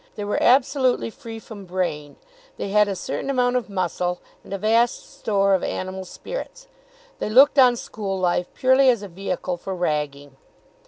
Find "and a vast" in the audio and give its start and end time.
4.43-5.19